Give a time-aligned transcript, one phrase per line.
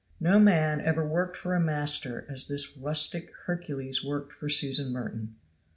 [0.19, 5.35] No man ever worked for a master as this rustic Hercules worked for Susan Merton.